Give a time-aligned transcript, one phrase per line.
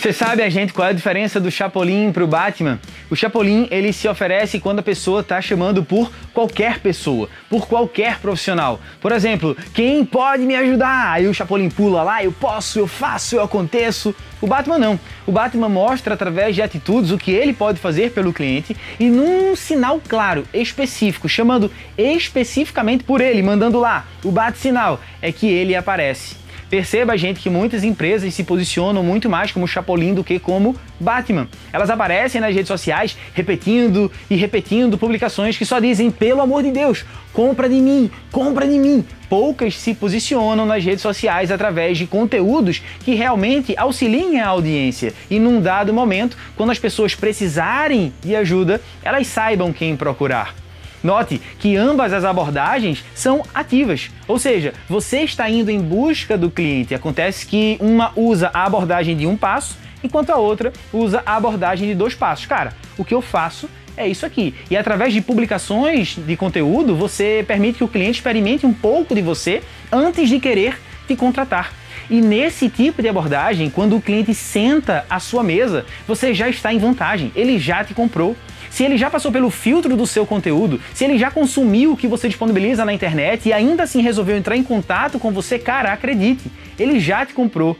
[0.00, 2.80] Você sabe, a gente, qual é a diferença do Chapolin pro Batman?
[3.10, 8.18] O Chapolin, ele se oferece quando a pessoa tá chamando por qualquer pessoa, por qualquer
[8.18, 8.80] profissional.
[8.98, 11.12] Por exemplo, quem pode me ajudar?
[11.12, 14.14] Aí o Chapolin pula lá, eu posso, eu faço, eu aconteço.
[14.40, 14.98] O Batman não.
[15.26, 19.54] O Batman mostra através de atitudes o que ele pode fazer pelo cliente e num
[19.54, 26.40] sinal claro, específico, chamando especificamente por ele, mandando lá o bate-sinal, é que ele aparece.
[26.70, 31.48] Perceba, gente, que muitas empresas se posicionam muito mais como Chapolin do que como Batman.
[31.72, 36.70] Elas aparecem nas redes sociais repetindo e repetindo publicações que só dizem, pelo amor de
[36.70, 39.04] Deus, compra de mim, compra de mim.
[39.28, 45.40] Poucas se posicionam nas redes sociais através de conteúdos que realmente auxiliem a audiência e
[45.40, 50.54] num dado momento, quando as pessoas precisarem de ajuda, elas saibam quem procurar.
[51.02, 56.50] Note que ambas as abordagens são ativas, ou seja, você está indo em busca do
[56.50, 56.94] cliente.
[56.94, 61.88] Acontece que uma usa a abordagem de um passo, enquanto a outra usa a abordagem
[61.88, 62.46] de dois passos.
[62.46, 64.54] Cara, o que eu faço é isso aqui.
[64.70, 69.22] E através de publicações de conteúdo, você permite que o cliente experimente um pouco de
[69.22, 71.72] você antes de querer te contratar.
[72.08, 76.72] E nesse tipo de abordagem, quando o cliente senta à sua mesa, você já está
[76.74, 78.36] em vantagem, ele já te comprou
[78.70, 82.06] se ele já passou pelo filtro do seu conteúdo, se ele já consumiu o que
[82.06, 86.50] você disponibiliza na internet e ainda assim resolveu entrar em contato com você, cara, acredite,
[86.78, 87.76] ele já te comprou.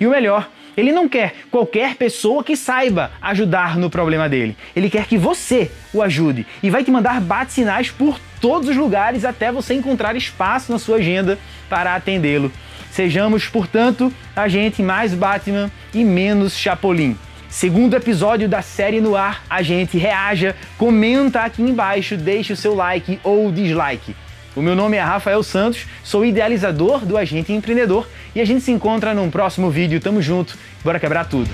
[0.00, 4.56] E o melhor, ele não quer qualquer pessoa que saiba ajudar no problema dele.
[4.74, 9.24] Ele quer que você o ajude e vai te mandar bate-sinais por todos os lugares
[9.24, 12.50] até você encontrar espaço na sua agenda para atendê-lo.
[12.90, 17.16] Sejamos, portanto, a gente mais Batman e menos Chapolin.
[17.54, 22.74] Segundo episódio da série no ar, a gente reaja, comenta aqui embaixo, deixe o seu
[22.74, 24.16] like ou dislike.
[24.56, 28.72] O meu nome é Rafael Santos, sou idealizador do Agente Empreendedor e a gente se
[28.72, 30.00] encontra num próximo vídeo.
[30.00, 31.48] Tamo junto, bora quebrar tudo.